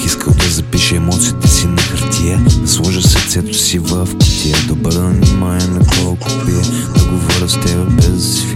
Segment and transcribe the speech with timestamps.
[0.00, 4.74] Бих искал да запиша емоциите си на хартия Да сложа сърцето си в кутия Да
[4.74, 6.60] бъда внимание на колко пия
[6.94, 8.46] Да говоря с тебе без да си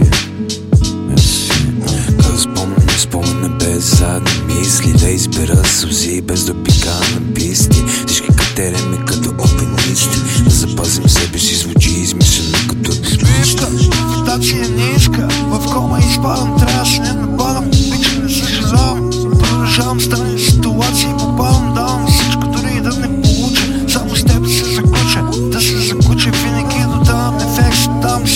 [2.17, 7.83] Като спомня, не спомня без задни мисли Да избера сълзи без да пика на писти.
[8.07, 13.67] Всички катереми като опеничти Да запазим себе си звучи измислено като дискмичка
[14.21, 16.54] Стачи е нишка, в кома е изпадам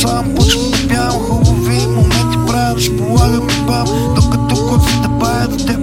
[0.01, 5.78] сам Почвам да бям хубави моменти правя, да сполагам и бам Докато куците паят, те